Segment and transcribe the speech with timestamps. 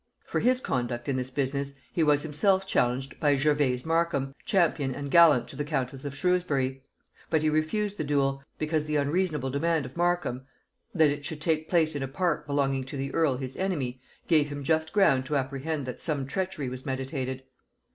[0.25, 5.11] For his conduct in this business he was himself challenged by Gervase Markham, champion and
[5.11, 6.81] gallant to the countess of Shrewsbury;
[7.29, 10.47] but he refused the duel, because the unreasonable demand of Markham,
[10.91, 14.49] that it should take place in a park belonging to the earl his enemy, gave
[14.49, 17.43] him just ground to apprehend that some treachery was meditated.